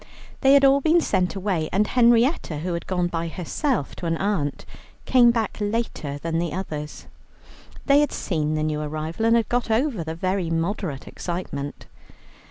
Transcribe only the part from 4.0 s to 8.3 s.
an aunt, came back later than the others; they had